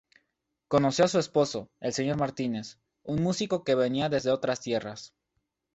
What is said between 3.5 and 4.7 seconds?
que venía desde otras